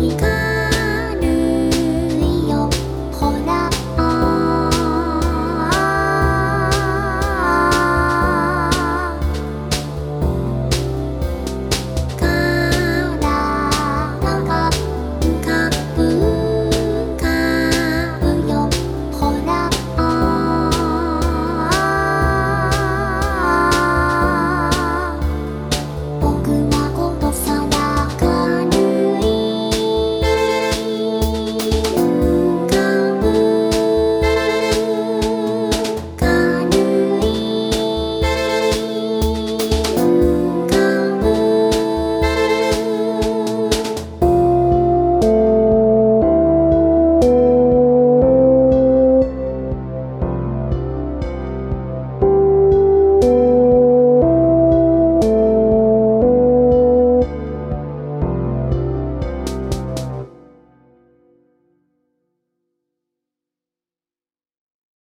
[0.00, 0.29] you go.